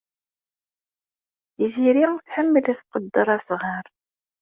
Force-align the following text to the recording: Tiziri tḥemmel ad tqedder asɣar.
Tiziri 1.55 2.05
tḥemmel 2.25 2.65
ad 2.71 2.77
tqedder 2.79 3.27
asɣar. 3.35 3.85